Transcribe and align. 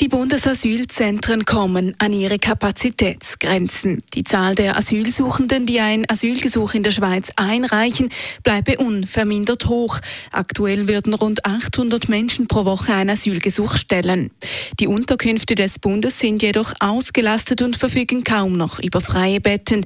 Die 0.00 0.06
Bundesasylzentren 0.06 1.44
kommen 1.44 1.96
an 1.98 2.12
ihre 2.12 2.38
Kapazitätsgrenzen. 2.38 4.04
Die 4.14 4.22
Zahl 4.22 4.54
der 4.54 4.76
Asylsuchenden, 4.76 5.66
die 5.66 5.80
ein 5.80 6.08
Asylgesuch 6.08 6.74
in 6.74 6.84
der 6.84 6.92
Schweiz 6.92 7.32
einreichen, 7.34 8.10
bleibe 8.44 8.76
unvermindert 8.76 9.66
hoch. 9.66 9.98
Aktuell 10.30 10.86
würden 10.86 11.14
rund 11.14 11.44
800 11.44 12.08
Menschen 12.08 12.46
pro 12.46 12.64
Woche 12.64 12.94
ein 12.94 13.10
Asylgesuch 13.10 13.76
stellen. 13.76 14.30
Die 14.78 14.86
Unterkünfte 14.86 15.56
des 15.56 15.80
Bundes 15.80 16.20
sind 16.20 16.42
jedoch 16.42 16.74
ausgelastet 16.78 17.62
und 17.62 17.74
verfügen 17.76 18.22
kaum 18.22 18.52
noch 18.52 18.78
über 18.78 19.00
freie 19.00 19.40
Betten. 19.40 19.84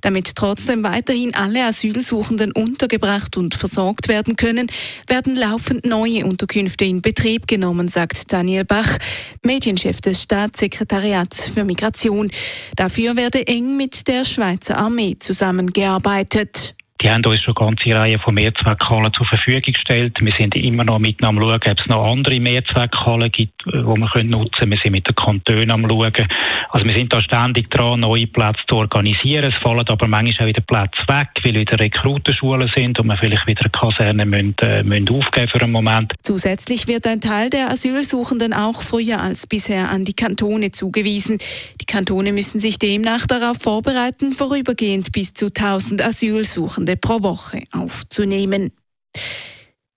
Damit 0.00 0.34
trotzdem 0.34 0.82
weiterhin 0.82 1.34
alle 1.34 1.64
Asylsuchenden 1.64 2.52
untergebracht 2.52 3.36
und 3.36 3.54
versorgt 3.54 4.08
werden 4.08 4.36
können, 4.36 4.70
werden 5.06 5.36
laufend 5.36 5.86
neue 5.86 6.26
Unterkünfte 6.26 6.84
in 6.84 7.02
Betrieb 7.02 7.46
genommen, 7.46 7.88
sagt 7.88 8.32
Daniel 8.32 8.64
Bach, 8.64 8.98
Medienchef 9.42 10.00
des 10.00 10.22
Staatssekretariats 10.22 11.48
für 11.48 11.64
Migration. 11.64 12.30
Dafür 12.76 13.16
werde 13.16 13.46
eng 13.46 13.76
mit 13.76 14.08
der 14.08 14.24
Schweizer 14.24 14.78
Armee 14.78 15.16
zusammengearbeitet. 15.18 16.74
Die 17.02 17.10
haben 17.10 17.24
uns 17.24 17.40
schon 17.42 17.56
eine 17.56 17.66
ganze 17.66 17.98
Reihe 17.98 18.18
von 18.18 18.34
Mehrzweckhallen 18.34 19.12
zur 19.14 19.24
Verfügung 19.24 19.72
gestellt. 19.72 20.18
Wir 20.20 20.32
sind 20.32 20.54
immer 20.54 20.84
noch 20.84 20.98
mit 20.98 21.22
am 21.24 21.38
schauen, 21.38 21.54
ob 21.54 21.80
es 21.80 21.86
noch 21.86 22.04
andere 22.04 22.38
Mehrzweckhallen 22.38 23.32
gibt, 23.32 23.64
die 23.64 23.72
wir 23.72 24.24
nutzen 24.24 24.50
können. 24.50 24.72
Wir 24.72 24.78
sind 24.82 24.92
mit 24.92 25.08
den 25.08 25.14
Kantonen 25.14 25.70
am 25.70 25.88
schauen. 25.88 26.28
Also 26.70 26.86
wir 26.86 26.94
sind 26.94 27.12
da 27.12 27.20
ständig 27.22 27.70
dran, 27.70 28.00
neue 28.00 28.26
Plätze 28.26 28.60
zu 28.68 28.76
organisieren. 28.76 29.50
Es 29.50 29.62
fallen 29.62 29.88
aber 29.88 30.06
manchmal 30.06 30.46
auch 30.46 30.48
wieder 30.48 30.60
Plätze 30.60 31.00
weg, 31.08 31.28
weil 31.42 31.54
wieder 31.54 31.80
Rekrutenschulen 31.80 32.70
sind 32.74 33.00
und 33.00 33.06
wir 33.06 33.16
vielleicht 33.16 33.46
wieder 33.46 33.68
Kasernen 33.70 34.28
müssen, 34.28 34.54
äh, 34.60 34.82
müssen 34.82 35.08
aufgeben 35.10 35.48
für 35.48 35.62
einen 35.62 35.72
Moment. 35.72 36.12
Zusätzlich 36.22 36.86
wird 36.86 37.06
ein 37.06 37.22
Teil 37.22 37.48
der 37.48 37.70
Asylsuchenden 37.70 38.52
auch 38.52 38.82
früher 38.82 39.20
als 39.20 39.46
bisher 39.46 39.90
an 39.90 40.04
die 40.04 40.12
Kantone 40.12 40.70
zugewiesen. 40.70 41.38
Die 41.80 41.86
Kantone 41.86 42.32
müssen 42.32 42.60
sich 42.60 42.78
demnach 42.78 43.26
darauf 43.26 43.56
vorbereiten, 43.56 44.32
vorübergehend 44.32 45.12
bis 45.12 45.32
zu 45.32 45.46
1000 45.46 46.04
Asylsuchende 46.04 46.89
Reisende 46.90 46.96
pro 46.96 47.22
Woche 47.22 47.62
aufzunehmen. 47.72 48.70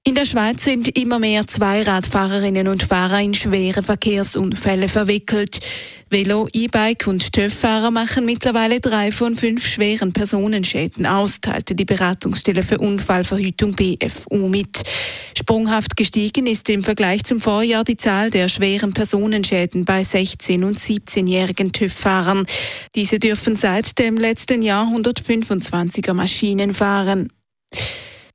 In 0.05 0.15
der 0.15 0.25
Schweiz 0.25 0.65
sind 0.65 0.97
immer 0.97 1.17
mehr 1.17 1.47
Zweiradfahrerinnen 1.47 2.67
und 2.67 2.83
Fahrer 2.83 3.21
in 3.21 3.33
schwere 3.33 3.81
Verkehrsunfälle 3.81 4.89
verwickelt. 4.89 5.61
Velo, 6.09 6.49
E-Bike 6.51 7.07
und 7.07 7.31
TÜV-Fahrer 7.31 7.89
machen 7.89 8.25
mittlerweile 8.25 8.81
drei 8.81 9.13
von 9.13 9.37
fünf 9.37 9.65
schweren 9.65 10.11
Personenschäden 10.11 11.05
aus, 11.05 11.39
teilte 11.39 11.73
die 11.73 11.85
Beratungsstelle 11.85 12.63
für 12.63 12.79
Unfallverhütung 12.79 13.75
BFU 13.75 14.49
mit. 14.49 14.83
Sprunghaft 15.37 15.95
gestiegen 15.95 16.47
ist 16.47 16.67
im 16.67 16.83
Vergleich 16.83 17.23
zum 17.23 17.39
Vorjahr 17.39 17.85
die 17.85 17.95
Zahl 17.95 18.29
der 18.29 18.49
schweren 18.49 18.91
Personenschäden 18.91 19.85
bei 19.85 20.01
16- 20.01 20.65
und 20.65 20.79
17-jährigen 20.79 21.71
TÜV-Fahrern. 21.71 22.45
Diese 22.95 23.19
dürfen 23.19 23.55
seit 23.55 23.97
dem 23.99 24.17
letzten 24.17 24.63
Jahr 24.63 24.85
125er 24.85 26.13
Maschinen 26.13 26.73
fahren. 26.73 27.31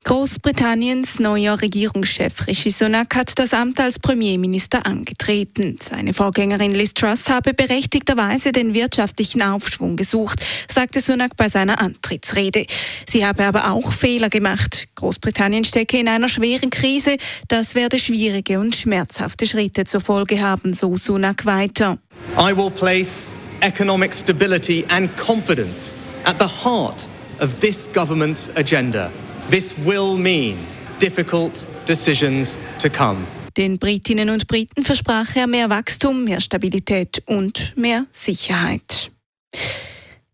Großbritanniens 0.05 1.19
neuer 1.19 1.61
Regierungschef 1.61 2.47
Rishi 2.47 2.71
Sunak 2.71 3.15
hat 3.15 3.37
das 3.37 3.53
Amt 3.53 3.79
als 3.79 3.99
Premierminister 3.99 4.85
angetreten. 4.85 5.75
Seine 5.79 6.13
Vorgängerin 6.13 6.73
Liz 6.73 6.93
Truss 6.93 7.29
habe 7.29 7.53
berechtigterweise 7.53 8.51
den 8.51 8.73
wirtschaftlichen 8.73 9.41
Aufschwung 9.41 9.97
gesucht, 9.97 10.43
sagte 10.71 11.01
Sunak 11.01 11.35
bei 11.35 11.49
seiner 11.49 11.79
Antrittsrede. 11.79 12.65
Sie 13.07 13.25
habe 13.25 13.45
aber 13.45 13.71
auch 13.71 13.91
Fehler 13.91 14.29
gemacht. 14.29 14.87
Großbritannien 14.95 15.65
stecke 15.65 15.99
in 15.99 16.07
einer 16.07 16.29
schweren 16.29 16.69
Krise. 16.69 17.17
Das 17.47 17.75
werde 17.75 17.99
schwierige 17.99 18.59
und 18.59 18.75
schmerzhafte 18.75 19.45
Schritte 19.45 19.83
zur 19.83 20.01
Folge 20.01 20.41
haben, 20.41 20.73
so 20.73 20.95
Sunak 20.95 21.45
weiter. 21.45 21.99
I 22.37 22.55
will 22.55 22.71
place 22.71 23.31
economic 23.61 24.13
stability 24.13 24.85
and 24.87 25.09
confidence 25.17 25.93
at 26.23 26.37
the 26.39 26.47
heart 26.47 27.05
of 27.39 27.59
this 27.59 27.87
government's 27.93 28.49
agenda. 28.55 29.11
This 29.49 29.75
will 29.83 30.15
mean 30.15 30.57
difficult 30.99 31.65
decisions 31.87 32.57
to 32.77 32.87
come. 32.87 33.25
Den 33.57 33.79
Britinnen 33.79 34.29
und 34.29 34.47
Briten 34.47 34.83
versprach 34.83 35.35
er 35.35 35.47
mehr 35.47 35.71
Wachstum, 35.71 36.23
mehr 36.23 36.39
Stabilität 36.39 37.23
und 37.25 37.73
mehr 37.75 38.05
Sicherheit. 38.11 39.09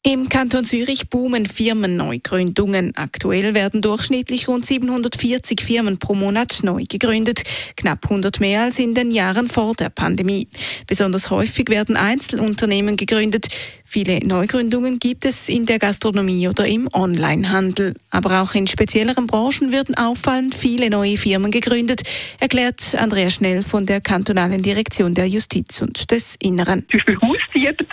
Im 0.08 0.30
Kanton 0.30 0.66
Zürich 0.66 1.10
boomen 1.10 1.48
Firmenneugründungen. 1.48 2.96
Aktuell 2.96 3.56
werden 3.56 3.82
durchschnittlich 3.82 4.48
rund 4.48 4.64
740 4.64 5.60
Firmen 5.60 5.98
pro 5.98 6.14
Monat 6.14 6.60
neu 6.62 6.84
gegründet, 6.88 7.42
knapp 7.76 8.04
100 8.04 8.40
mehr 8.40 8.62
als 8.62 8.78
in 8.78 8.94
den 8.94 9.10
Jahren 9.10 9.48
vor 9.48 9.74
der 9.74 9.90
Pandemie. 9.90 10.48
Besonders 10.86 11.32
häufig 11.32 11.70
werden 11.70 11.98
Einzelunternehmen 11.98 12.98
gegründet. 12.98 13.48
Viele 13.84 14.24
Neugründungen 14.24 15.00
gibt 15.00 15.26
es 15.26 15.50
in 15.50 15.66
der 15.66 15.80
Gastronomie 15.80 16.48
oder 16.48 16.68
im 16.68 16.88
Onlinehandel. 16.94 17.96
Aber 18.12 18.44
auch 18.44 18.54
in 18.54 18.68
spezielleren 18.68 19.26
Branchen 19.26 19.72
würden 19.72 19.98
auffallend 19.98 20.54
viele 20.54 20.92
neue 20.92 21.18
Firmen 21.18 21.50
gegründet, 21.50 22.04
erklärt 22.40 22.94
Andrea 22.96 23.32
Schnell 23.32 23.64
von 23.64 23.88
der 23.88 24.02
kantonalen 24.02 24.62
Direktion 24.62 25.16
der 25.16 25.28
Justiz 25.28 25.82
und 25.82 26.12
des 26.12 26.36
Inneren. 26.40 26.86
Zum 26.92 27.00
Beispiel 27.00 27.18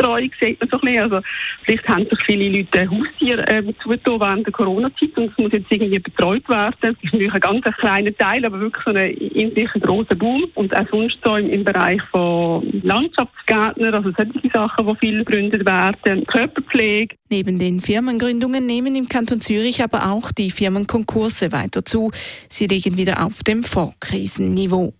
Haustierbetreuung 0.03 0.31
sieht 0.41 0.61
man 0.61 0.69
so 0.69 0.77
ein 0.77 0.81
bisschen. 0.81 1.03
Also 1.03 1.21
vielleicht 1.65 1.89
haben 1.89 2.07
sich 2.07 2.19
viele 2.27 2.49
Leute 2.49 2.91
Haustiere 2.91 3.47
äh, 3.47 3.75
zugetan 3.83 4.21
während 4.21 4.47
der 4.47 4.53
Corona-Zeit 4.53 5.17
und 5.17 5.31
es 5.31 5.39
muss 5.39 5.53
jetzt 5.53 5.71
irgendwie 5.71 5.99
betreut 5.99 6.49
werden. 6.49 6.75
Das 6.81 6.91
ist 6.93 7.05
natürlich 7.05 7.35
ein 7.35 7.41
ganz 7.41 7.65
kleiner 7.79 8.17
Teil, 8.17 8.45
aber 8.45 8.61
wirklich 8.61 8.85
so 8.85 8.91
ein 8.91 9.11
in 9.13 9.55
sich 9.55 9.75
ein 9.75 9.81
grosser 9.81 10.15
Boom. 10.15 10.47
Und 10.55 10.75
auch 10.77 10.87
sonst 10.91 11.19
so 11.25 11.37
im, 11.37 11.49
im 11.49 11.65
Bereich 11.65 12.03
von 12.11 12.67
Landschaftsgärtner, 12.83 13.95
also 13.95 14.13
solche 14.17 14.51
Sachen, 14.53 14.87
die 14.87 14.97
viel 14.97 15.25
gegründet 15.25 15.67
werden 15.67 15.93
werden, 16.05 16.27
Körperpflege. 16.27 17.17
Neben 17.31 17.59
den 17.59 17.81
Firmengründungen 17.81 18.67
nehmen 18.67 18.97
im 18.97 19.09
Kanton 19.09 19.41
Zürich 19.41 19.83
aber 19.83 20.11
auch 20.11 20.33
die 20.33 20.51
Firmenkonkurse 20.51 21.53
weiter 21.53 21.85
zu. 21.85 22.11
Sie 22.49 22.67
liegen 22.67 22.97
wieder 22.97 23.25
auf 23.25 23.43
dem 23.43 23.63
Vorkrisenniveau. 23.63 24.95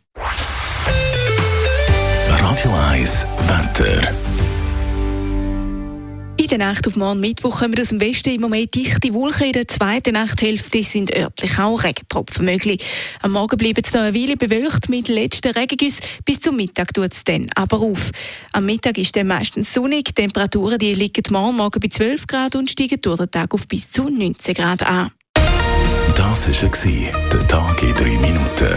Radio 2.29 2.71
1 2.91 3.27
Wetter. 3.49 4.52
Der 6.53 6.59
Nacht 6.59 6.87
auf 6.87 6.97
morgen 6.97 7.21
Mittwoch 7.21 7.61
kommen 7.61 7.81
aus 7.81 7.89
dem 7.89 8.01
Westen 8.03 8.29
immer 8.29 8.51
mehr 8.51 8.67
dichte 8.67 9.15
Wolken. 9.15 9.47
In 9.47 9.53
der 9.55 9.69
zweiten 9.69 10.13
Nachthälfte 10.13 10.83
sind 10.83 11.11
örtlich 11.17 11.59
auch 11.59 11.83
Regentropfen 11.83 12.45
möglich. 12.45 12.85
Am 13.23 13.33
Morgen 13.33 13.57
bleibt 13.57 13.87
es 13.87 13.95
noch 13.95 14.03
eine 14.03 14.15
Weile 14.15 14.37
bewölkt 14.37 14.91
mit 14.91 15.09
letzten 15.09 15.53
Regengüssen. 15.53 16.05
Bis 16.27 16.41
zum 16.41 16.57
Mittag 16.57 16.93
tut 16.93 17.15
es 17.15 17.25
dann 17.25 17.49
aber 17.55 17.81
auf. 17.81 18.11
Am 18.53 18.67
Mittag 18.67 18.99
ist 18.99 19.17
dann 19.17 19.29
meistens 19.29 19.73
sonnig. 19.73 20.05
Die 20.05 20.13
Temperaturen 20.13 20.79
die 20.79 20.93
liegen 20.93 21.23
morgen, 21.31 21.57
morgen 21.57 21.81
bei 21.81 21.89
12 21.89 22.27
Grad 22.27 22.55
und 22.55 22.69
steigen 22.69 23.01
durch 23.01 23.17
den 23.17 23.31
Tag 23.31 23.55
auf 23.55 23.67
bis 23.67 23.91
zu 23.91 24.11
19 24.11 24.55
Grad 24.55 24.83
an. 24.83 25.11
Das 26.15 26.47
war 26.47 27.11
der 27.33 27.49
Tag 27.49 27.83
in 27.83 27.95
drei 27.95 28.19
Minuten. 28.19 28.77